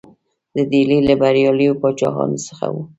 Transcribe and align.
د 0.55 0.57
ډهلي 0.69 0.99
له 1.07 1.13
بریالیو 1.21 1.79
پاچاهانو 1.81 2.37
څخه 2.47 2.65
وو. 2.73 2.83